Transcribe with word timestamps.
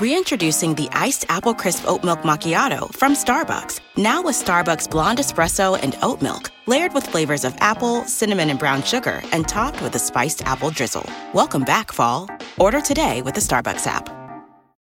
Reintroducing 0.00 0.76
the 0.76 0.88
iced 0.92 1.26
apple 1.28 1.52
crisp 1.52 1.84
oat 1.86 2.02
milk 2.02 2.22
macchiato 2.22 2.90
from 2.94 3.12
Starbucks. 3.12 3.80
Now 3.98 4.22
with 4.22 4.34
Starbucks 4.34 4.90
blonde 4.90 5.18
espresso 5.18 5.78
and 5.82 5.94
oat 6.00 6.22
milk, 6.22 6.50
layered 6.66 6.94
with 6.94 7.06
flavors 7.06 7.44
of 7.44 7.54
apple, 7.60 8.04
cinnamon, 8.04 8.48
and 8.48 8.58
brown 8.58 8.82
sugar, 8.82 9.22
and 9.30 9.46
topped 9.46 9.82
with 9.82 9.94
a 9.96 9.98
spiced 9.98 10.40
apple 10.46 10.70
drizzle. 10.70 11.04
Welcome 11.34 11.64
back, 11.64 11.92
fall. 11.92 12.30
Order 12.58 12.80
today 12.80 13.20
with 13.20 13.34
the 13.34 13.42
Starbucks 13.42 13.86
app. 13.86 14.19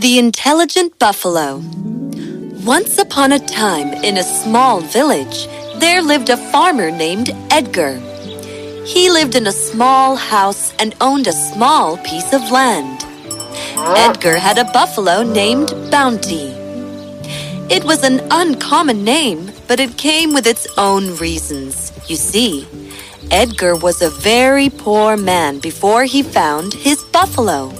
The 0.00 0.18
Intelligent 0.18 0.98
Buffalo. 0.98 1.62
Once 2.64 2.96
upon 2.96 3.32
a 3.32 3.38
time, 3.38 3.88
in 4.02 4.16
a 4.16 4.22
small 4.22 4.80
village, 4.80 5.46
there 5.78 6.00
lived 6.00 6.30
a 6.30 6.38
farmer 6.38 6.90
named 6.90 7.32
Edgar. 7.50 7.98
He 8.86 9.10
lived 9.10 9.34
in 9.34 9.46
a 9.46 9.52
small 9.52 10.16
house 10.16 10.72
and 10.78 10.94
owned 11.02 11.26
a 11.26 11.34
small 11.34 11.98
piece 11.98 12.32
of 12.32 12.50
land. 12.50 13.04
Edgar 13.76 14.38
had 14.38 14.56
a 14.56 14.72
buffalo 14.72 15.22
named 15.22 15.68
Bounty. 15.90 16.48
It 17.68 17.84
was 17.84 18.02
an 18.02 18.20
uncommon 18.30 19.04
name, 19.04 19.52
but 19.68 19.80
it 19.80 19.98
came 19.98 20.32
with 20.32 20.46
its 20.46 20.66
own 20.78 21.14
reasons. 21.16 21.92
You 22.08 22.16
see, 22.16 22.66
Edgar 23.30 23.76
was 23.76 24.00
a 24.00 24.08
very 24.08 24.70
poor 24.70 25.18
man 25.18 25.58
before 25.58 26.04
he 26.04 26.22
found 26.22 26.72
his 26.72 27.04
buffalo. 27.12 27.70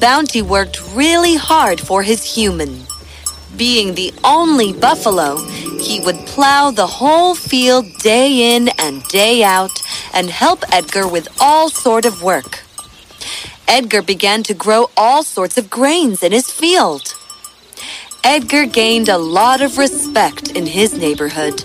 Bounty 0.00 0.40
worked 0.40 0.80
really 0.94 1.36
hard 1.36 1.78
for 1.78 2.02
his 2.02 2.34
human. 2.34 2.86
Being 3.56 3.94
the 3.94 4.14
only 4.24 4.72
buffalo, 4.72 5.36
he 5.78 6.00
would 6.00 6.16
plow 6.26 6.70
the 6.70 6.86
whole 6.86 7.34
field 7.34 7.86
day 7.98 8.56
in 8.56 8.68
and 8.78 9.02
day 9.08 9.42
out 9.42 9.82
and 10.14 10.30
help 10.30 10.64
Edgar 10.72 11.06
with 11.06 11.28
all 11.38 11.68
sort 11.68 12.06
of 12.06 12.22
work. 12.22 12.62
Edgar 13.68 14.00
began 14.00 14.42
to 14.44 14.54
grow 14.54 14.90
all 14.96 15.22
sorts 15.22 15.58
of 15.58 15.68
grains 15.68 16.22
in 16.22 16.32
his 16.32 16.50
field. 16.50 17.14
Edgar 18.24 18.66
gained 18.66 19.08
a 19.08 19.18
lot 19.18 19.60
of 19.60 19.76
respect 19.76 20.50
in 20.52 20.66
his 20.66 20.94
neighborhood. 20.94 21.62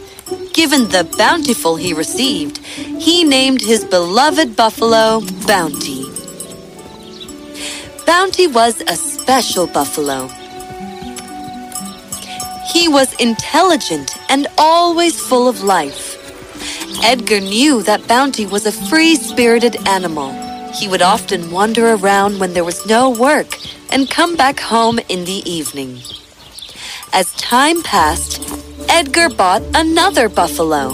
Given 0.53 0.89
the 0.89 1.09
bountiful 1.17 1.77
he 1.77 1.93
received, 1.93 2.57
he 2.57 3.23
named 3.23 3.61
his 3.61 3.85
beloved 3.85 4.55
buffalo 4.55 5.21
Bounty. 5.47 6.04
Bounty 8.05 8.45
was 8.45 8.81
a 8.81 8.95
special 8.95 9.65
buffalo. 9.65 10.27
He 12.71 12.87
was 12.87 13.13
intelligent 13.19 14.15
and 14.29 14.47
always 14.57 15.19
full 15.19 15.47
of 15.47 15.63
life. 15.63 16.13
Edgar 17.03 17.39
knew 17.39 17.81
that 17.83 18.07
Bounty 18.07 18.45
was 18.45 18.65
a 18.65 18.71
free 18.71 19.15
spirited 19.15 19.75
animal. 19.87 20.31
He 20.73 20.87
would 20.87 21.01
often 21.01 21.49
wander 21.51 21.93
around 21.93 22.39
when 22.39 22.53
there 22.53 22.63
was 22.63 22.85
no 22.85 23.09
work 23.09 23.57
and 23.91 24.09
come 24.09 24.35
back 24.35 24.59
home 24.59 24.99
in 25.09 25.25
the 25.25 25.41
evening. 25.49 25.99
As 27.11 27.33
time 27.35 27.81
passed, 27.81 28.41
Edgar 28.89 29.29
bought 29.29 29.63
another 29.73 30.29
buffalo. 30.29 30.91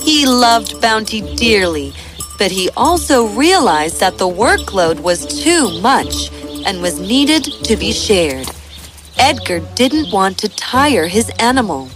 He 0.00 0.24
loved 0.24 0.80
Bounty 0.80 1.20
dearly, 1.36 1.92
but 2.38 2.52
he 2.52 2.70
also 2.76 3.26
realized 3.26 4.00
that 4.00 4.16
the 4.16 4.28
workload 4.28 5.00
was 5.00 5.26
too 5.42 5.80
much 5.80 6.30
and 6.64 6.80
was 6.80 7.00
needed 7.00 7.44
to 7.64 7.76
be 7.76 7.92
shared. 7.92 8.48
Edgar 9.18 9.60
didn't 9.74 10.12
want 10.12 10.38
to 10.38 10.48
tire 10.48 11.08
his 11.08 11.30
animal. 11.40 11.88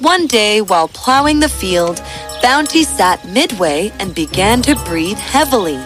One 0.00 0.26
day, 0.26 0.60
while 0.60 0.88
plowing 0.88 1.40
the 1.40 1.48
field, 1.48 2.02
Bounty 2.42 2.82
sat 2.82 3.26
midway 3.28 3.92
and 3.98 4.14
began 4.14 4.62
to 4.62 4.74
breathe 4.84 5.18
heavily. 5.18 5.78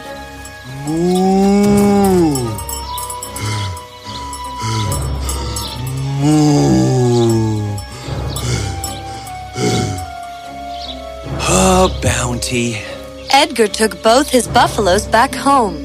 Oh, 11.52 12.00
Bounty. 12.02 12.89
Edgar 13.32 13.68
took 13.68 14.02
both 14.02 14.28
his 14.28 14.48
buffaloes 14.48 15.06
back 15.06 15.32
home. 15.32 15.84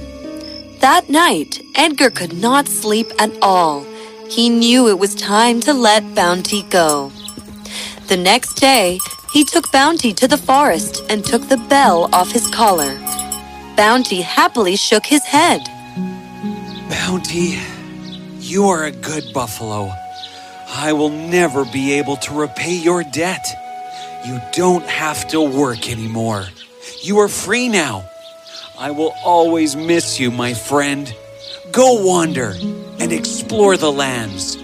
That 0.80 1.10
night, 1.10 1.62
Edgar 1.76 2.10
could 2.10 2.34
not 2.34 2.68
sleep 2.68 3.08
at 3.20 3.32
all. 3.40 3.86
He 4.30 4.50
knew 4.50 4.90
it 4.90 4.98
was 4.98 5.14
time 5.14 5.60
to 5.62 5.74
let 5.74 6.16
Bounty 6.16 6.64
go. 6.64 7.12
The 8.08 8.18
next 8.18 8.56
day, 8.56 9.00
he 9.32 9.46
took 9.46 9.72
Bounty 9.72 10.12
to 10.14 10.28
the 10.28 10.38
forest 10.38 11.04
and 11.08 11.24
took 11.24 11.48
the 11.48 11.58
bell 11.70 12.10
off 12.14 12.32
his 12.32 12.48
collar. 12.48 12.98
Bounty 13.78 14.22
happily 14.22 14.76
shook 14.76 15.06
his 15.06 15.24
head. 15.24 15.62
Bounty, 16.90 17.60
you 18.40 18.66
are 18.66 18.86
a 18.86 18.92
good 18.92 19.24
buffalo. 19.34 19.92
I 20.68 20.94
will 20.94 21.12
never 21.12 21.64
be 21.64 21.94
able 21.94 22.18
to 22.18 22.34
repay 22.34 22.76
your 22.76 23.04
debt. 23.04 23.46
You 24.26 24.42
don't 24.52 24.86
have 24.86 25.28
to 25.28 25.42
work 25.42 25.90
anymore. 25.92 26.48
You 27.06 27.20
are 27.20 27.28
free 27.28 27.70
now. 27.70 28.10
I 28.80 28.90
will 28.90 29.14
always 29.24 29.76
miss 29.76 30.20
you, 30.20 30.32
my 30.32 30.56
friend. 30.56 31.16
Go 31.72 32.04
wander 32.04 32.56
and 33.00 33.14
explore 33.14 33.78
the 33.78 33.92
lands. 33.92 34.58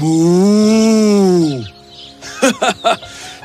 Moo! 0.00 1.64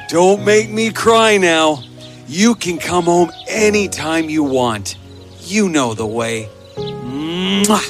Don't 0.08 0.46
make 0.46 0.70
me 0.70 0.94
cry 0.94 1.36
now. 1.36 1.84
You 2.26 2.56
can 2.56 2.78
come 2.78 3.04
home 3.04 3.32
anytime 3.50 4.30
you 4.30 4.46
want. 4.46 4.96
You 5.42 5.68
know 5.68 5.94
the 5.94 6.08
way. 6.08 6.48
Mwah! 6.78 7.84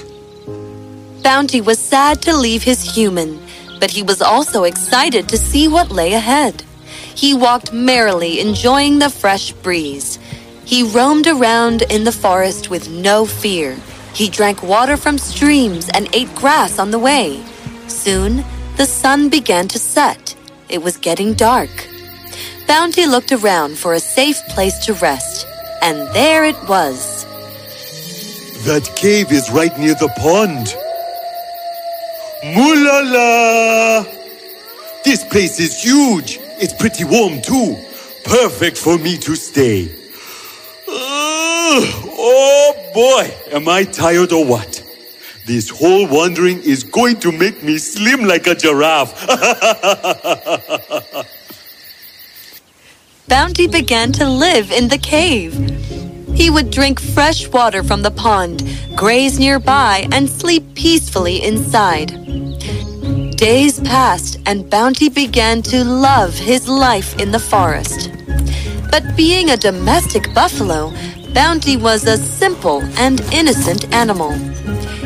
Bounty 1.22 1.62
was 1.62 1.78
sad 1.78 2.24
to 2.24 2.36
leave 2.36 2.64
his 2.64 2.96
human, 2.96 3.40
but 3.80 3.92
he 3.92 4.02
was 4.02 4.24
also 4.24 4.64
excited 4.64 5.30
to 5.30 5.38
see 5.38 5.68
what 5.68 5.92
lay 5.92 6.14
ahead. 6.14 6.64
He 7.20 7.34
walked 7.34 7.74
merrily, 7.74 8.40
enjoying 8.40 9.00
the 9.00 9.10
fresh 9.10 9.52
breeze. 9.52 10.18
He 10.64 10.84
roamed 10.84 11.28
around 11.28 11.82
in 11.82 12.06
the 12.06 12.14
forest 12.14 12.70
with 12.70 12.90
no 12.90 13.26
fear. 13.26 13.76
He 14.14 14.30
drank 14.30 14.64
water 14.64 14.96
from 14.96 15.18
streams 15.18 15.90
and 15.90 16.08
ate 16.16 16.34
grass 16.34 16.80
on 16.80 16.92
the 16.92 16.98
way. 17.10 17.44
Soon, 17.90 18.46
the 18.78 18.86
sun 18.86 19.28
began 19.28 19.68
to 19.68 19.78
set. 19.78 20.34
It 20.70 20.82
was 20.82 20.96
getting 20.96 21.34
dark. 21.34 21.70
Bounty 22.70 23.06
looked 23.06 23.34
around 23.34 23.78
for 23.78 23.96
a 23.96 24.00
safe 24.00 24.40
place 24.48 24.78
to 24.86 24.94
rest, 24.94 25.46
and 25.82 25.98
there 26.16 26.46
it 26.46 26.70
was. 26.70 27.26
That 28.64 28.90
cave 28.96 29.34
is 29.34 29.52
right 29.52 29.78
near 29.78 29.96
the 29.96 30.14
pond. 30.24 30.74
Moolala! 32.56 34.06
This 35.04 35.26
place 35.26 35.60
is 35.60 35.84
huge. 35.84 36.40
It's 36.62 36.74
pretty 36.74 37.06
warm 37.06 37.42
too. 37.42 37.78
Perfect 38.26 38.78
for 38.78 38.98
me 38.98 39.18
to 39.18 39.36
stay. 39.36 39.96
Oh 41.72 42.92
boy, 42.94 43.32
am 43.56 43.70
I 43.70 43.84
tired 43.84 44.32
or 44.34 44.44
what? 44.46 44.84
This 45.46 45.70
whole 45.70 46.06
wandering 46.08 46.62
is 46.64 46.84
going 46.84 47.20
to 47.22 47.32
make 47.32 47.64
me 47.64 47.78
slim 47.78 48.26
like 48.26 48.48
a 48.48 48.56
giraffe. 48.56 49.14
Bounty 53.28 53.68
began 53.68 54.12
to 54.14 54.28
live 54.28 54.72
in 54.72 54.88
the 54.90 54.98
cave. 54.98 55.54
He 56.36 56.50
would 56.50 56.72
drink 56.72 57.00
fresh 57.00 57.48
water 57.48 57.84
from 57.84 58.02
the 58.02 58.12
pond, 58.12 58.64
graze 58.96 59.40
nearby, 59.40 60.08
and 60.12 60.30
sleep 60.30 60.74
peacefully 60.76 61.44
inside. 61.44 62.12
Days 63.40 63.80
passed, 63.80 64.38
and 64.46 64.70
Bounty 64.70 65.08
began 65.08 65.62
to 65.62 65.86
love 65.86 66.34
his 66.34 66.68
life 66.68 67.18
in 67.22 67.32
the 67.32 67.40
forest. 67.40 68.12
But 68.92 69.16
being 69.16 69.50
a 69.50 69.56
domestic 69.56 70.34
buffalo, 70.34 70.92
Bounty 71.34 71.78
was 71.78 72.04
a 72.04 72.18
simple 72.18 72.82
and 72.98 73.22
innocent 73.32 73.94
animal. 73.94 74.34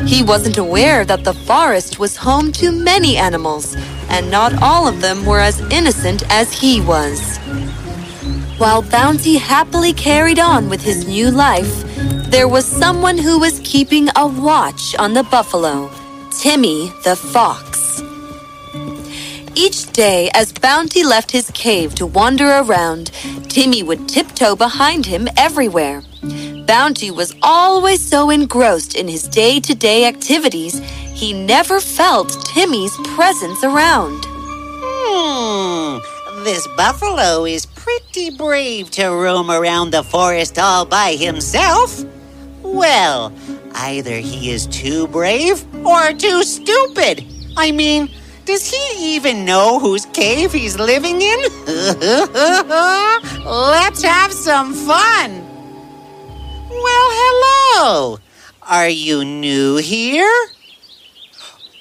He 0.07 0.23
wasn't 0.23 0.57
aware 0.57 1.05
that 1.05 1.23
the 1.23 1.35
forest 1.45 1.99
was 1.99 2.17
home 2.17 2.51
to 2.53 2.71
many 2.71 3.17
animals, 3.17 3.75
and 4.09 4.31
not 4.31 4.63
all 4.63 4.87
of 4.87 4.99
them 4.99 5.27
were 5.27 5.39
as 5.39 5.61
innocent 5.69 6.23
as 6.31 6.51
he 6.51 6.81
was. 6.81 7.37
While 8.57 8.81
Bounty 8.81 9.37
happily 9.37 9.93
carried 9.93 10.39
on 10.39 10.69
with 10.69 10.81
his 10.81 11.07
new 11.07 11.29
life, 11.29 11.83
there 12.31 12.47
was 12.47 12.65
someone 12.65 13.19
who 13.19 13.37
was 13.37 13.61
keeping 13.63 14.09
a 14.15 14.25
watch 14.25 14.95
on 14.97 15.13
the 15.13 15.23
buffalo 15.23 15.91
Timmy 16.41 16.91
the 17.03 17.15
fox. 17.15 17.72
Each 19.55 19.91
day, 19.91 20.31
as 20.33 20.51
Bounty 20.51 21.03
left 21.03 21.29
his 21.31 21.51
cave 21.51 21.93
to 21.95 22.07
wander 22.07 22.49
around, 22.49 23.11
Timmy 23.49 23.83
would 23.83 24.09
tiptoe 24.09 24.55
behind 24.55 25.05
him 25.05 25.27
everywhere. 25.37 26.01
Bounty 26.65 27.11
was 27.11 27.35
always 27.43 28.01
so 28.01 28.31
engrossed 28.31 28.95
in 28.95 29.07
his 29.07 29.27
day 29.27 29.59
to 29.59 29.75
day 29.75 30.05
activities, 30.05 30.79
he 31.13 31.33
never 31.33 31.79
felt 31.79 32.35
Timmy's 32.47 32.95
presence 33.15 33.63
around. 33.63 34.25
Hmm, 34.25 35.99
this 36.43 36.67
buffalo 36.75 37.45
is 37.45 37.67
pretty 37.67 38.31
brave 38.35 38.89
to 38.91 39.09
roam 39.09 39.51
around 39.51 39.91
the 39.91 40.03
forest 40.03 40.57
all 40.57 40.85
by 40.85 41.13
himself. 41.13 42.03
Well, 42.63 43.31
either 43.75 44.15
he 44.17 44.49
is 44.49 44.65
too 44.67 45.07
brave 45.07 45.63
or 45.85 46.11
too 46.13 46.43
stupid. 46.43 47.23
I 47.55 47.71
mean, 47.71 48.09
does 48.45 48.69
he 48.69 49.15
even 49.15 49.45
know 49.45 49.79
whose 49.79 50.05
cave 50.07 50.51
he's 50.51 50.77
living 50.77 51.21
in? 51.21 51.39
Let's 53.45 54.03
have 54.03 54.31
some 54.31 54.73
fun. 54.73 55.31
Well, 56.69 57.09
hello. 57.21 58.19
Are 58.63 58.89
you 58.89 59.23
new 59.23 59.77
here? 59.77 60.31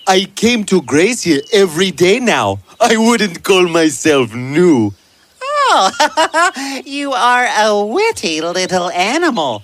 I 0.06 0.24
came 0.34 0.64
to 0.64 0.82
graze 0.82 1.22
here 1.22 1.42
every 1.52 1.90
day 1.90 2.18
now. 2.18 2.58
I 2.80 2.96
wouldn't 2.96 3.42
call 3.42 3.68
myself 3.68 4.34
new. 4.34 4.92
Oh, 5.40 6.82
you 6.84 7.12
are 7.12 7.46
a 7.46 7.84
witty 7.84 8.40
little 8.40 8.90
animal. 8.90 9.62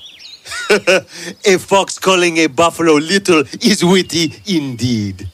a 0.70 1.58
fox 1.58 1.98
calling 1.98 2.38
a 2.38 2.46
buffalo 2.46 2.94
little 2.94 3.44
is 3.60 3.84
witty 3.84 4.32
indeed. 4.46 5.28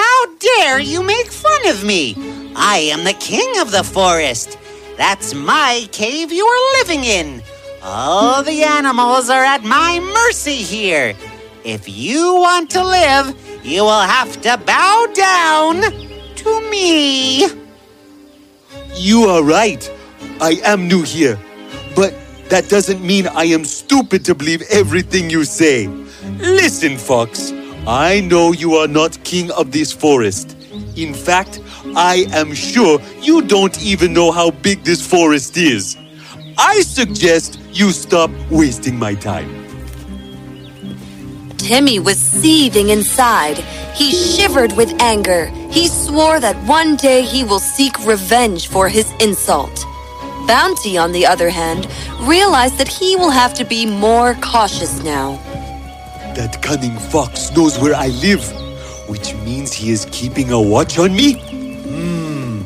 How 0.00 0.26
dare 0.38 0.80
you 0.80 1.02
make 1.02 1.30
fun 1.30 1.68
of 1.68 1.84
me? 1.84 2.14
I 2.56 2.78
am 2.94 3.04
the 3.04 3.12
king 3.12 3.60
of 3.60 3.70
the 3.70 3.84
forest. 3.84 4.56
That's 4.96 5.34
my 5.34 5.86
cave 5.92 6.32
you 6.32 6.46
are 6.46 6.78
living 6.78 7.04
in. 7.04 7.42
All 7.82 8.42
the 8.42 8.62
animals 8.62 9.28
are 9.28 9.44
at 9.44 9.62
my 9.62 10.00
mercy 10.00 10.56
here. 10.56 11.14
If 11.64 11.86
you 11.86 12.32
want 12.32 12.70
to 12.70 12.82
live, 12.82 13.26
you 13.62 13.82
will 13.82 14.06
have 14.16 14.40
to 14.40 14.56
bow 14.56 15.06
down 15.12 15.82
to 16.36 16.70
me. 16.70 17.46
You 18.94 19.24
are 19.24 19.42
right. 19.42 19.82
I 20.40 20.62
am 20.64 20.88
new 20.88 21.02
here. 21.02 21.38
But 21.94 22.14
that 22.48 22.70
doesn't 22.70 23.04
mean 23.04 23.26
I 23.26 23.44
am 23.44 23.66
stupid 23.66 24.24
to 24.24 24.34
believe 24.34 24.62
everything 24.70 25.28
you 25.28 25.44
say. 25.44 25.88
Listen, 26.38 26.96
Fox. 26.96 27.52
I 27.86 28.20
know 28.20 28.52
you 28.52 28.74
are 28.74 28.88
not 28.88 29.22
king 29.24 29.50
of 29.52 29.72
this 29.72 29.90
forest. 29.90 30.56
In 30.96 31.14
fact, 31.14 31.60
I 31.96 32.26
am 32.32 32.54
sure 32.54 33.00
you 33.22 33.42
don't 33.42 33.82
even 33.82 34.12
know 34.12 34.30
how 34.30 34.50
big 34.50 34.84
this 34.84 35.06
forest 35.06 35.56
is. 35.56 35.96
I 36.58 36.82
suggest 36.82 37.58
you 37.72 37.90
stop 37.90 38.30
wasting 38.50 38.98
my 38.98 39.14
time. 39.14 39.48
Timmy 41.56 41.98
was 41.98 42.18
seething 42.18 42.90
inside. 42.90 43.58
He 43.94 44.12
shivered 44.12 44.72
with 44.76 45.00
anger. 45.00 45.46
He 45.70 45.88
swore 45.88 46.38
that 46.40 46.56
one 46.66 46.96
day 46.96 47.22
he 47.22 47.44
will 47.44 47.60
seek 47.60 47.98
revenge 48.06 48.68
for 48.68 48.88
his 48.88 49.10
insult. 49.20 49.86
Bounty, 50.46 50.98
on 50.98 51.12
the 51.12 51.26
other 51.26 51.48
hand, 51.48 51.86
realized 52.20 52.76
that 52.78 52.88
he 52.88 53.16
will 53.16 53.30
have 53.30 53.54
to 53.54 53.64
be 53.64 53.86
more 53.86 54.34
cautious 54.34 55.02
now. 55.02 55.38
That 56.40 56.62
cunning 56.62 56.98
fox 57.12 57.54
knows 57.54 57.78
where 57.78 57.94
I 57.94 58.08
live, 58.24 58.42
which 59.10 59.34
means 59.44 59.74
he 59.74 59.90
is 59.90 60.06
keeping 60.10 60.52
a 60.52 60.58
watch 60.58 60.98
on 60.98 61.14
me? 61.14 61.34
Hmm. 61.34 62.62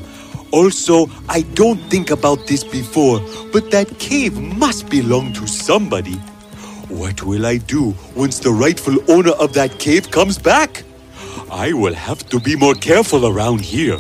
Also, 0.53 1.11
I 1.29 1.41
don't 1.59 1.81
think 1.91 2.13
about 2.13 2.47
this 2.47 2.63
before, 2.63 3.19
but 3.53 3.73
that 3.73 3.99
cave 3.99 4.39
must 4.39 4.89
belong 4.89 5.33
to 5.33 5.49
somebody. 5.49 6.15
What 6.87 7.25
will 7.25 7.45
I 7.45 7.57
do 7.57 7.97
once 8.15 8.39
the 8.39 8.53
rightful 8.53 8.95
owner 9.11 9.33
of 9.33 9.55
that 9.55 9.81
cave 9.81 10.09
comes 10.09 10.39
back? 10.39 10.85
I 11.51 11.73
will 11.73 11.95
have 11.95 12.29
to 12.29 12.39
be 12.39 12.55
more 12.55 12.75
careful 12.75 13.27
around 13.27 13.61
here. 13.63 13.99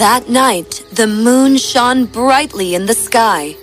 That 0.00 0.30
night, 0.30 0.82
the 0.90 1.06
moon 1.06 1.58
shone 1.58 2.06
brightly 2.06 2.74
in 2.74 2.86
the 2.86 2.94
sky. 2.94 3.59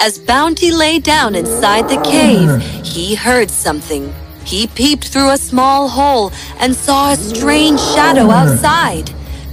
As 0.00 0.18
Bounty 0.18 0.70
lay 0.70 0.98
down 0.98 1.34
inside 1.34 1.88
the 1.88 2.00
cave, 2.02 2.48
mm. 2.48 2.60
he 2.84 3.14
heard 3.14 3.50
something. 3.50 4.12
He 4.44 4.66
peeped 4.66 5.08
through 5.08 5.30
a 5.30 5.38
small 5.38 5.88
hole 5.88 6.32
and 6.58 6.74
saw 6.76 7.12
a 7.12 7.16
strange 7.16 7.80
shadow 7.80 8.28
mm. 8.28 8.32
outside. 8.32 9.10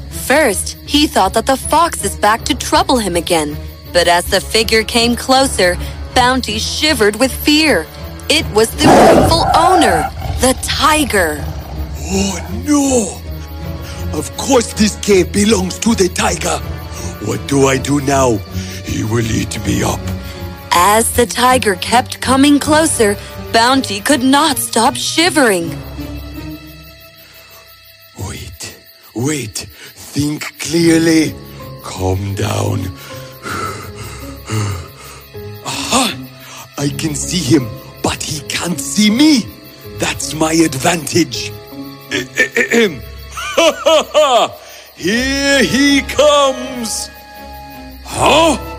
First, 0.10 0.78
he 0.86 1.08
thought 1.08 1.34
that 1.34 1.46
the 1.46 1.58
fox 1.58 2.04
is 2.04 2.16
back 2.18 2.44
to 2.46 2.56
trouble 2.56 2.98
him 2.98 3.16
again. 3.16 3.56
But 3.94 4.08
as 4.08 4.26
the 4.26 4.42
figure 4.42 4.84
came 4.84 5.16
closer, 5.16 5.78
Bounty 6.16 6.60
shivered 6.60 7.16
with 7.16 7.32
fear. 7.32 7.86
It 8.30 8.46
was 8.54 8.70
the 8.72 8.88
rightful 8.88 9.46
owner, 9.56 10.10
the 10.42 10.58
tiger. 10.62 11.44
Oh 11.98 12.36
no! 12.66 14.18
Of 14.18 14.36
course 14.36 14.74
this 14.74 14.98
cave 14.98 15.32
belongs 15.32 15.80
to 15.80 15.96
the 15.96 16.10
tiger. 16.10 16.58
What 17.26 17.48
do 17.48 17.68
I 17.68 17.78
do 17.78 18.02
now? 18.02 18.38
He 18.84 19.04
will 19.04 19.26
eat 19.26 19.58
me 19.66 19.84
up. 19.84 20.00
As 20.74 21.12
the 21.14 21.26
tiger 21.26 21.76
kept 21.76 22.22
coming 22.22 22.58
closer, 22.58 23.18
Bounty 23.52 24.00
could 24.00 24.24
not 24.24 24.58
stop 24.58 24.96
shivering. 24.96 25.70
Wait, 28.18 28.80
wait, 29.14 29.58
think 29.58 30.58
clearly. 30.60 31.36
Calm 31.84 32.36
down. 32.36 32.80
Aha! 35.66 36.16
I 36.78 36.88
can 36.98 37.16
see 37.16 37.40
him, 37.40 37.68
but 38.02 38.24
he 38.24 38.40
can't 38.48 38.80
see 38.80 39.10
me. 39.10 39.46
That's 40.00 40.34
my 40.34 40.54
advantage. 40.54 41.52
Ha 42.14 43.72
ha 43.84 44.08
ha! 44.14 44.58
Here 44.96 45.64
he 45.64 46.02
comes! 46.02 47.10
Huh? 48.06 48.71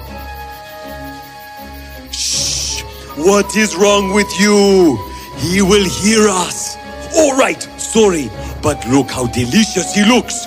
What 3.16 3.56
is 3.56 3.76
wrong 3.76 4.14
with 4.14 4.40
you? 4.40 4.96
He 5.36 5.60
will 5.60 5.84
hear 5.84 6.28
us. 6.28 6.76
All 7.14 7.36
right, 7.36 7.62
sorry, 7.78 8.30
but 8.62 8.86
look 8.88 9.10
how 9.10 9.26
delicious 9.26 9.94
he 9.94 10.04
looks. 10.04 10.46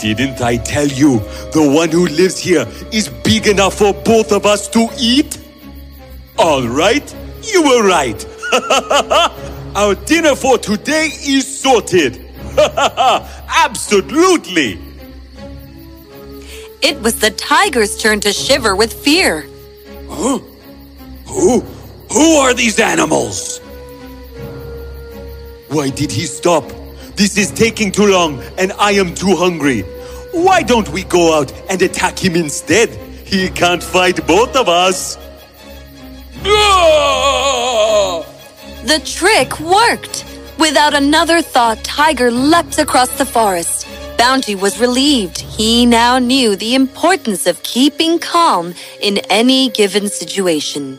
Didn't 0.00 0.40
I 0.40 0.56
tell 0.56 0.86
you 0.86 1.18
the 1.52 1.70
one 1.70 1.90
who 1.90 2.06
lives 2.06 2.38
here 2.38 2.66
is 2.90 3.08
big 3.08 3.46
enough 3.46 3.74
for 3.74 3.92
both 3.92 4.32
of 4.32 4.46
us 4.46 4.66
to 4.68 4.88
eat? 4.98 5.38
All 6.38 6.66
right, 6.66 7.14
you 7.42 7.62
were 7.62 7.86
right. 7.86 8.26
Our 9.76 9.94
dinner 9.94 10.34
for 10.34 10.56
today 10.56 11.10
is 11.22 11.60
sorted. 11.60 12.24
Absolutely. 12.58 14.80
It 16.80 16.98
was 17.02 17.20
the 17.20 17.30
tiger's 17.30 18.00
turn 18.00 18.20
to 18.20 18.32
shiver 18.32 18.74
with 18.74 18.92
fear. 18.92 19.46
Huh? 20.08 20.38
Who? 21.26 21.64
Who 22.16 22.36
are 22.36 22.54
these 22.54 22.80
animals? 22.80 23.58
Why 25.68 25.90
did 25.90 26.10
he 26.10 26.24
stop? 26.24 26.64
This 27.14 27.36
is 27.36 27.52
taking 27.52 27.92
too 27.92 28.06
long 28.06 28.42
and 28.56 28.72
I 28.78 28.92
am 28.92 29.14
too 29.14 29.36
hungry. 29.36 29.82
Why 30.32 30.62
don't 30.62 30.88
we 30.88 31.04
go 31.04 31.38
out 31.38 31.52
and 31.68 31.82
attack 31.82 32.18
him 32.18 32.34
instead? 32.34 32.88
He 33.26 33.50
can't 33.50 33.82
fight 33.82 34.26
both 34.26 34.56
of 34.56 34.66
us. 34.66 35.16
The 38.92 38.98
trick 39.04 39.60
worked. 39.60 40.24
Without 40.58 40.94
another 40.94 41.42
thought, 41.42 41.84
Tiger 41.84 42.30
leapt 42.30 42.78
across 42.78 43.10
the 43.18 43.26
forest. 43.26 43.86
Bounty 44.16 44.54
was 44.54 44.80
relieved. 44.80 45.42
He 45.42 45.84
now 45.84 46.18
knew 46.18 46.56
the 46.56 46.74
importance 46.74 47.46
of 47.46 47.62
keeping 47.62 48.18
calm 48.18 48.72
in 49.02 49.18
any 49.28 49.68
given 49.68 50.08
situation. 50.08 50.98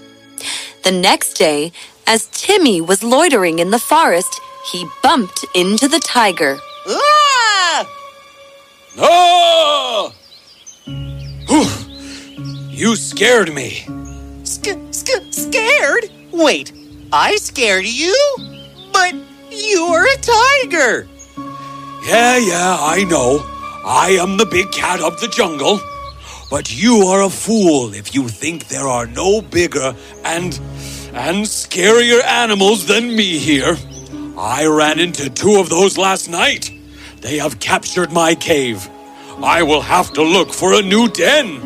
The 0.87 0.93
next 0.93 1.33
day, 1.33 1.73
as 2.07 2.27
Timmy 2.27 2.79
was 2.79 3.03
loitering 3.03 3.59
in 3.59 3.71
the 3.71 3.77
forest, 3.77 4.39
he 4.71 4.87
bumped 5.03 5.43
into 5.53 5.89
the 5.89 5.99
tiger. 5.99 6.57
Ah! 6.87 7.89
Ah! 8.97 10.13
you 12.69 12.95
scared 12.95 13.53
me. 13.53 13.85
Sc- 14.45 14.79
sc- 14.91 15.27
scared? 15.31 16.09
Wait, 16.31 16.71
I 17.11 17.35
scared 17.35 17.85
you? 17.85 18.15
But 18.93 19.13
you're 19.51 20.05
a 20.05 20.15
tiger. 20.15 21.05
Yeah, 22.05 22.37
yeah, 22.37 22.77
I 22.79 23.05
know. 23.09 23.43
I 23.83 24.11
am 24.21 24.37
the 24.37 24.45
big 24.45 24.71
cat 24.71 25.01
of 25.01 25.19
the 25.19 25.27
jungle. 25.27 25.81
But 26.49 26.73
you 26.73 27.07
are 27.07 27.23
a 27.23 27.29
fool 27.29 27.93
if 27.93 28.15
you 28.15 28.29
think 28.29 28.69
there 28.69 28.87
are 28.87 29.05
no 29.05 29.41
bigger 29.41 29.93
and 30.23 30.57
and 31.17 31.45
scarier 31.45 32.23
animals 32.23 32.85
than 32.85 33.15
me 33.15 33.39
here. 33.39 33.75
I 34.37 34.67
ran 34.67 34.99
into 34.99 35.31
two 35.31 35.55
of 35.55 35.67
those 35.67 35.97
last 35.97 36.29
night. 36.29 36.71
They 37.21 37.37
have 37.39 37.59
captured 37.59 38.11
my 38.11 38.35
cave. 38.35 38.87
I 39.41 39.63
will 39.63 39.81
have 39.81 40.13
to 40.13 40.21
look 40.21 40.53
for 40.53 40.73
a 40.73 40.81
new 40.83 41.09
den. 41.09 41.59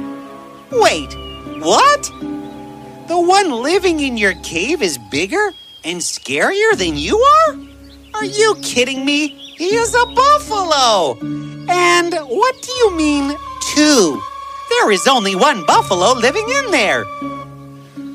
Wait, 0.71 1.13
what? 1.59 2.03
The 3.09 3.19
one 3.19 3.51
living 3.51 3.99
in 3.99 4.15
your 4.15 4.35
cave 4.35 4.81
is 4.81 4.97
bigger 5.11 5.51
and 5.83 5.99
scarier 5.99 6.77
than 6.77 6.95
you 6.95 7.17
are? 7.17 7.57
Are 8.13 8.25
you 8.25 8.55
kidding 8.61 9.03
me? 9.03 9.27
He 9.57 9.75
is 9.75 9.93
a 9.93 10.05
buffalo. 10.05 11.19
And 11.67 12.13
what 12.13 12.61
do 12.61 12.71
you 12.71 12.95
mean, 12.95 13.35
two? 13.75 14.21
There 14.69 14.91
is 14.91 15.05
only 15.07 15.35
one 15.35 15.65
buffalo 15.65 16.13
living 16.13 16.47
in 16.47 16.71
there. 16.71 17.03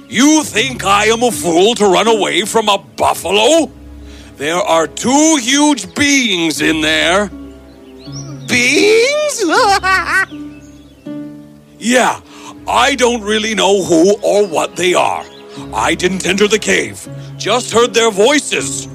You 0.08 0.44
think 0.44 0.84
I 0.84 1.06
am 1.06 1.24
a 1.24 1.32
fool 1.32 1.74
to 1.74 1.86
run 1.86 2.06
away 2.06 2.42
from 2.42 2.68
a 2.68 2.78
buffalo? 2.78 3.72
There 4.36 4.56
are 4.56 4.86
two 4.86 5.38
huge 5.40 5.92
beings 5.96 6.60
in 6.60 6.80
there. 6.80 7.28
Beings? 8.46 9.42
yeah, 11.80 12.20
I 12.68 12.94
don't 12.96 13.22
really 13.22 13.56
know 13.56 13.82
who 13.82 14.16
or 14.22 14.46
what 14.46 14.76
they 14.76 14.94
are. 14.94 15.24
I 15.74 15.96
didn't 15.96 16.24
enter 16.24 16.46
the 16.46 16.58
cave, 16.58 17.08
just 17.36 17.72
heard 17.72 17.92
their 17.92 18.12
voices. 18.12 18.86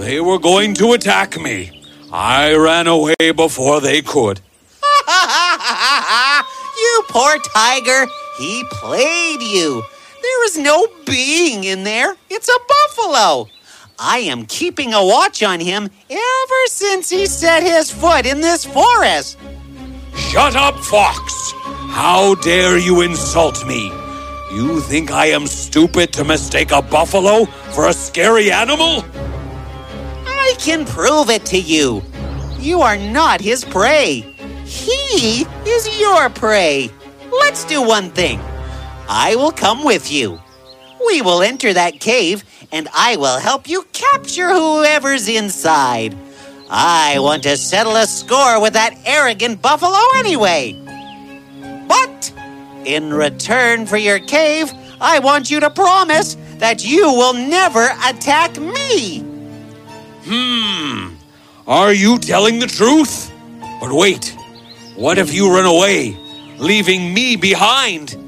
They 0.00 0.20
were 0.20 0.40
going 0.40 0.74
to 0.74 0.94
attack 0.94 1.40
me. 1.40 1.84
I 2.12 2.54
ran 2.54 2.88
away 2.88 3.30
before 3.36 3.80
they 3.80 4.02
could. 4.02 4.40
you 6.78 7.02
poor 7.08 7.38
tiger. 7.54 8.06
He 8.38 8.64
played 8.70 9.42
you. 9.42 9.82
There 10.28 10.44
is 10.44 10.58
no 10.58 10.86
being 11.06 11.64
in 11.64 11.84
there. 11.84 12.14
It's 12.28 12.50
a 12.50 12.58
buffalo. 12.74 13.48
I 13.98 14.18
am 14.18 14.44
keeping 14.44 14.92
a 14.92 15.02
watch 15.02 15.42
on 15.42 15.58
him 15.58 15.88
ever 16.10 16.62
since 16.66 17.08
he 17.08 17.24
set 17.24 17.62
his 17.62 17.90
foot 17.90 18.26
in 18.26 18.42
this 18.42 18.62
forest. 18.62 19.38
Shut 20.14 20.54
up, 20.54 20.76
Fox! 20.80 21.52
How 21.96 22.34
dare 22.34 22.76
you 22.76 23.00
insult 23.00 23.66
me? 23.66 23.86
You 24.52 24.80
think 24.80 25.10
I 25.10 25.26
am 25.28 25.46
stupid 25.46 26.12
to 26.12 26.24
mistake 26.24 26.72
a 26.72 26.82
buffalo 26.82 27.46
for 27.72 27.88
a 27.88 27.94
scary 27.94 28.52
animal? 28.52 29.06
I 30.26 30.54
can 30.58 30.84
prove 30.84 31.30
it 31.30 31.46
to 31.46 31.58
you. 31.58 32.02
You 32.58 32.82
are 32.82 32.98
not 32.98 33.40
his 33.40 33.64
prey. 33.64 34.20
He 34.66 35.46
is 35.66 35.98
your 35.98 36.28
prey. 36.28 36.90
Let's 37.32 37.64
do 37.64 37.80
one 37.80 38.10
thing. 38.10 38.38
I 39.08 39.36
will 39.36 39.52
come 39.52 39.84
with 39.84 40.12
you. 40.12 40.38
We 41.06 41.22
will 41.22 41.42
enter 41.42 41.72
that 41.72 41.98
cave 41.98 42.44
and 42.70 42.88
I 42.94 43.16
will 43.16 43.38
help 43.38 43.66
you 43.66 43.84
capture 43.94 44.50
whoever's 44.50 45.28
inside. 45.28 46.14
I 46.68 47.18
want 47.18 47.44
to 47.44 47.56
settle 47.56 47.96
a 47.96 48.06
score 48.06 48.60
with 48.60 48.74
that 48.74 48.94
arrogant 49.06 49.62
buffalo 49.62 49.98
anyway. 50.16 50.74
But 51.88 52.32
in 52.84 53.14
return 53.14 53.86
for 53.86 53.96
your 53.96 54.18
cave, 54.18 54.70
I 55.00 55.20
want 55.20 55.50
you 55.50 55.60
to 55.60 55.70
promise 55.70 56.36
that 56.58 56.84
you 56.84 57.10
will 57.10 57.32
never 57.32 57.88
attack 58.04 58.58
me. 58.58 59.20
Hmm. 60.24 61.14
Are 61.66 61.94
you 61.94 62.18
telling 62.18 62.58
the 62.58 62.66
truth? 62.66 63.32
But 63.80 63.92
wait, 63.92 64.36
what 64.96 65.16
if 65.16 65.32
you 65.32 65.50
run 65.50 65.64
away, 65.64 66.14
leaving 66.58 67.14
me 67.14 67.36
behind? 67.36 68.27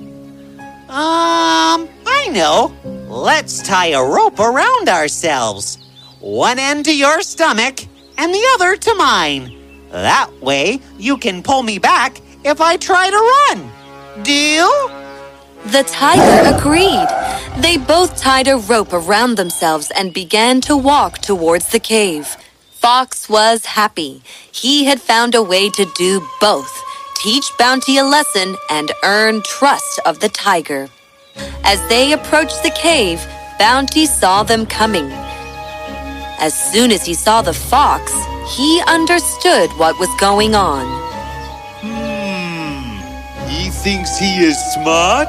Um, 0.91 1.89
I 2.05 2.29
know. 2.33 2.75
Let's 3.07 3.63
tie 3.63 3.91
a 3.91 4.03
rope 4.03 4.41
around 4.41 4.89
ourselves. 4.89 5.79
One 6.19 6.59
end 6.59 6.87
to 6.87 6.97
your 6.97 7.23
stomach 7.23 7.79
and 8.19 8.35
the 8.35 8.45
other 8.55 8.75
to 8.75 8.95
mine. 8.97 9.57
That 9.93 10.33
way 10.43 10.81
you 10.99 11.17
can 11.17 11.45
pull 11.45 11.63
me 11.63 11.79
back 11.79 12.21
if 12.45 12.61
I 12.61 12.77
try 12.77 13.09
to 13.09 13.17
run. 13.17 14.25
Deal? 14.25 14.69
The 15.67 15.85
tiger 15.87 16.57
agreed. 16.57 17.07
They 17.63 17.77
both 17.77 18.17
tied 18.17 18.49
a 18.49 18.57
rope 18.57 18.93
around 18.93 19.37
themselves 19.37 19.93
and 19.93 20.13
began 20.13 20.61
to 20.63 20.77
walk 20.77 21.19
towards 21.19 21.71
the 21.71 21.79
cave. 21.79 22.37
Fox 22.73 23.29
was 23.29 23.65
happy. 23.65 24.23
He 24.51 24.87
had 24.87 25.01
found 25.01 25.37
a 25.37 25.43
way 25.43 25.71
to 25.71 25.85
do 25.97 26.27
both 26.41 26.83
teach 27.21 27.53
Bounty 27.59 27.99
a 27.99 28.05
lesson 28.05 28.57
and 28.71 28.93
earn 29.05 29.43
trust 29.43 30.01
of 30.07 30.21
the 30.21 30.31
tiger. 30.31 30.89
As 31.65 31.87
they 31.89 32.13
approached 32.13 32.63
the 32.63 32.71
cave, 32.71 33.21
Bounty 33.59 34.07
saw 34.07 34.43
them 34.43 34.65
coming. 34.65 35.11
As 36.41 36.55
soon 36.73 36.91
as 36.91 37.05
he 37.05 37.13
saw 37.13 37.43
the 37.43 37.53
fox, 37.53 38.11
he 38.57 38.83
understood 38.87 39.69
what 39.73 39.99
was 39.99 40.09
going 40.19 40.55
on. 40.55 40.87
Hmm. 41.83 43.49
He 43.51 43.69
thinks 43.69 44.17
he 44.17 44.43
is 44.43 44.57
smart? 44.73 45.29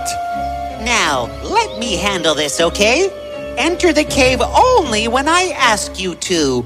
Now, 0.86 1.29
let 1.43 1.77
me 1.77 1.98
handle 1.98 2.36
this, 2.36 2.62
okay? 2.62 3.10
Enter 3.57 3.91
the 3.91 4.05
cave 4.05 4.39
only 4.41 5.10
when 5.10 5.27
I 5.27 5.51
ask 5.57 6.00
you 6.00 6.15
to. 6.15 6.65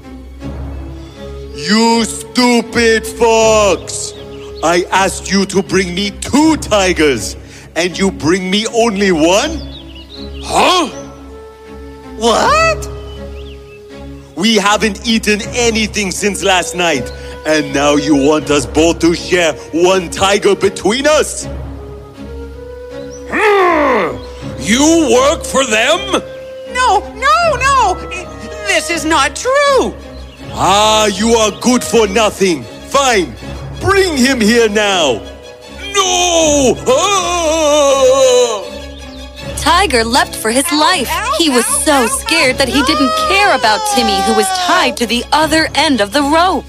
You 1.56 2.06
stupid 2.06 3.08
fox! 3.08 4.15
I 4.64 4.86
asked 4.92 5.32
you 5.32 5.46
to 5.48 5.62
bring 5.62 5.94
me 5.94 6.12
two 6.12 6.58
tigers, 6.58 7.36
and 7.76 7.98
you 7.98 8.12
bring 8.12 8.50
me 8.50 8.66
only 8.68 9.12
one? 9.12 9.60
Huh? 10.44 10.88
What? 12.18 12.90
We 14.36 14.56
haven't 14.56 15.08
eaten 15.08 15.42
anything 15.54 16.12
since 16.12 16.44
last 16.44 16.76
night, 16.76 17.12
and 17.46 17.74
now 17.74 17.96
you 17.96 18.16
want 18.16 18.50
us 18.50 18.66
both 18.66 19.00
to 19.00 19.14
share 19.14 19.54
one 19.74 20.10
tiger 20.10 20.56
between 20.56 21.06
us? 21.08 21.46
You 24.60 25.10
work 25.14 25.46
for 25.46 25.64
them? 25.66 26.22
No, 26.74 27.00
no, 27.14 27.56
no! 27.56 27.96
This 28.68 28.90
is 28.90 29.06
not 29.06 29.36
true! 29.36 29.94
Ah, 30.52 31.06
you 31.08 31.34
are 31.34 31.52
good 31.62 31.84
for 31.84 32.08
nothing. 32.08 32.64
Fine, 32.90 33.36
bring 33.86 34.18
him 34.18 34.42
here 34.42 34.70
now. 34.70 35.22
No! 35.94 36.76
Ah! 36.88 38.36
Tiger 39.58 40.04
leapt 40.04 40.36
for 40.36 40.52
his 40.52 40.70
life. 40.72 41.10
He 41.38 41.50
was 41.50 41.66
so 41.84 42.08
scared 42.08 42.58
that 42.58 42.68
he 42.68 42.84
didn't 42.84 43.12
care 43.30 43.56
about 43.56 43.80
Timmy, 43.96 44.22
who 44.24 44.36
was 44.36 44.48
tied 44.68 44.98
to 44.98 45.06
the 45.06 45.24
other 45.32 45.70
end 45.76 46.02
of 46.02 46.12
the 46.12 46.22
rope. 46.22 46.66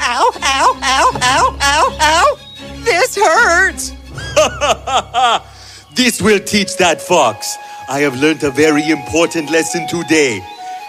Ow, 0.00 0.32
ow, 0.42 0.78
ow, 0.82 1.10
ow, 1.22 1.56
ow, 1.60 1.96
ow! 2.00 2.38
This 2.84 3.16
hurts! 3.16 3.92
this 5.94 6.20
will 6.20 6.40
teach 6.40 6.76
that 6.76 7.00
fox. 7.00 7.56
I 7.88 8.00
have 8.00 8.16
learned 8.20 8.42
a 8.42 8.50
very 8.50 8.88
important 8.90 9.50
lesson 9.50 9.86
today. 9.86 10.40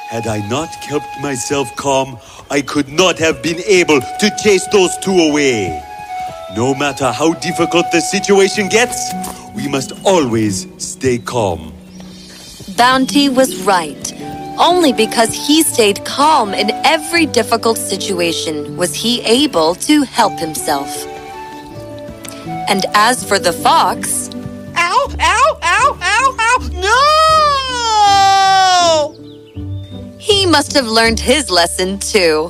Had 0.10 0.28
I 0.28 0.40
not 0.48 0.70
kept 0.82 1.20
myself 1.22 1.76
calm, 1.76 2.18
I 2.52 2.62
could 2.62 2.90
not 2.90 3.18
have 3.20 3.42
been 3.42 3.60
able 3.66 4.00
to 4.00 4.32
chase 4.44 4.68
those 4.68 4.96
two 4.98 5.18
away. 5.18 5.82
No 6.56 6.76
matter 6.76 7.12
how 7.12 7.34
difficult 7.34 7.88
the 7.92 8.02
situation 8.02 8.70
gets, 8.70 9.12
we 9.56 9.68
must 9.68 9.94
always 10.06 10.68
stay 10.78 11.18
calm. 11.18 11.74
Bounty 12.78 13.30
was 13.30 13.56
right. 13.64 14.14
Only 14.60 14.94
because 14.94 15.34
he 15.34 15.64
stayed 15.64 16.06
calm 16.06 16.54
in 16.54 16.70
every 16.86 17.26
difficult 17.26 17.78
situation 17.78 18.78
was 18.78 18.94
he 18.94 19.22
able 19.22 19.76
to 19.76 20.04
help 20.04 20.40
himself. 20.40 21.06
And 22.70 22.86
as 22.94 23.24
for 23.28 23.40
the 23.40 23.54
fox, 23.54 24.30
Ow, 24.78 25.08
ow, 25.20 25.58
ow, 25.64 25.98
ow, 26.02 26.36
ow! 26.40 26.70
No! 26.74 27.15
Must 30.56 30.72
have 30.72 30.88
learned 30.88 31.20
his 31.20 31.52
lesson 31.52 32.00
too. 32.00 32.50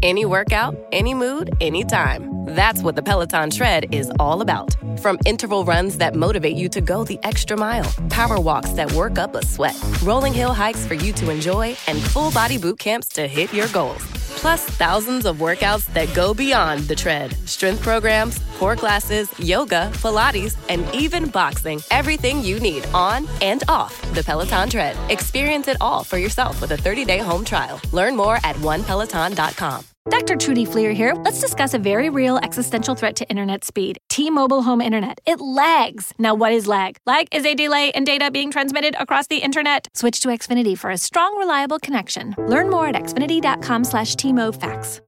Any 0.00 0.24
workout, 0.24 0.76
any 0.92 1.12
mood, 1.12 1.50
anytime. 1.60 2.29
That's 2.50 2.82
what 2.82 2.96
the 2.96 3.02
Peloton 3.02 3.48
Tread 3.50 3.94
is 3.94 4.10
all 4.18 4.40
about. 4.42 4.74
From 5.00 5.18
interval 5.24 5.64
runs 5.64 5.98
that 5.98 6.16
motivate 6.16 6.56
you 6.56 6.68
to 6.70 6.80
go 6.80 7.04
the 7.04 7.18
extra 7.22 7.56
mile, 7.56 7.88
power 8.10 8.40
walks 8.40 8.72
that 8.72 8.90
work 8.92 9.18
up 9.18 9.36
a 9.36 9.46
sweat, 9.46 9.80
rolling 10.02 10.32
hill 10.32 10.52
hikes 10.52 10.84
for 10.84 10.94
you 10.94 11.12
to 11.12 11.30
enjoy, 11.30 11.76
and 11.86 12.00
full 12.00 12.32
body 12.32 12.58
boot 12.58 12.80
camps 12.80 13.06
to 13.10 13.28
hit 13.28 13.54
your 13.54 13.68
goals. 13.68 14.02
Plus, 14.40 14.64
thousands 14.64 15.26
of 15.26 15.36
workouts 15.36 15.84
that 15.92 16.12
go 16.12 16.34
beyond 16.34 16.80
the 16.88 16.96
tread 16.96 17.36
strength 17.46 17.82
programs, 17.82 18.40
core 18.58 18.74
classes, 18.74 19.28
yoga, 19.38 19.90
Pilates, 19.94 20.56
and 20.68 20.92
even 20.94 21.28
boxing. 21.28 21.80
Everything 21.92 22.42
you 22.42 22.58
need 22.58 22.84
on 22.94 23.28
and 23.42 23.62
off 23.68 23.92
the 24.14 24.24
Peloton 24.24 24.68
Tread. 24.68 24.96
Experience 25.10 25.68
it 25.68 25.76
all 25.80 26.02
for 26.02 26.18
yourself 26.18 26.60
with 26.60 26.72
a 26.72 26.76
30 26.76 27.04
day 27.04 27.18
home 27.18 27.44
trial. 27.44 27.80
Learn 27.92 28.16
more 28.16 28.36
at 28.42 28.56
onepeloton.com. 28.56 29.84
Dr. 30.08 30.34
Trudy 30.36 30.64
Fleer 30.64 30.92
here. 30.92 31.12
Let's 31.14 31.42
discuss 31.42 31.74
a 31.74 31.78
very 31.78 32.08
real 32.08 32.38
existential 32.38 32.94
threat 32.94 33.16
to 33.16 33.28
internet 33.28 33.64
speed 33.64 33.98
T-Mobile 34.08 34.62
Home 34.62 34.80
Internet. 34.80 35.20
It 35.26 35.40
lags. 35.40 36.14
Now, 36.18 36.34
what 36.34 36.52
is 36.52 36.66
lag? 36.66 36.96
Lag 37.06 37.28
is 37.32 37.44
a 37.44 37.54
delay 37.54 37.92
in 37.94 38.04
data 38.04 38.30
being 38.30 38.50
transmitted 38.50 38.96
across 38.98 39.26
the 39.26 39.38
internet. 39.38 39.88
Switch 39.94 40.20
to 40.20 40.28
Xfinity 40.28 40.76
for 40.76 40.90
a 40.90 40.96
strong, 40.96 41.36
reliable 41.36 41.78
connection. 41.78 42.34
Learn 42.38 42.70
more 42.70 42.86
at 42.86 42.94
xfinity.com 42.94 43.84
slash 43.84 44.16
T-Mobile 44.16 44.58
facts. 44.58 44.98